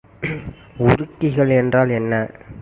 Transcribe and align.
உருகிகள் 0.77 1.49
என்றால் 1.49 1.89
என்ன? 1.89 2.13